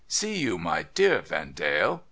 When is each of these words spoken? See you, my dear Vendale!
See 0.07 0.35
you, 0.39 0.57
my 0.57 0.87
dear 0.95 1.21
Vendale! 1.21 1.99